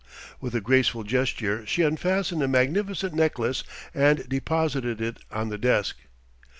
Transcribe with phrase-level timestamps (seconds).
[0.39, 3.63] With a graceful gesture she unfastened a magnificent necklace
[3.93, 5.95] and deposited it on the desk.